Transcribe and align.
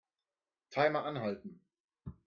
Timer 0.71 1.05
anhalten. 1.05 1.61